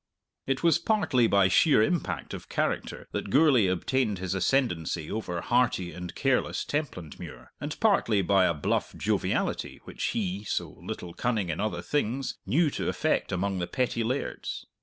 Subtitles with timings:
[0.47, 5.91] It was partly by sheer impact of character that Gourlay obtained his ascendency over hearty
[5.93, 11.59] and careless Templandmuir, and partly by a bluff joviality which he so little cunning in
[11.59, 14.65] other things knew to affect among the petty lairds.